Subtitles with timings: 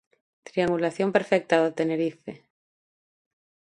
[0.47, 2.31] Triangulación perfecta do Tenerife.